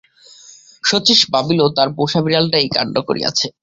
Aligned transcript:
শচীশ 0.83 1.19
ভাবিল 1.33 1.59
তার 1.77 1.89
পোষা 1.97 2.19
বিড়ালটা 2.25 2.57
এই 2.59 2.69
কাণ্ড 2.75 2.95
করিয়াছে। 3.07 3.45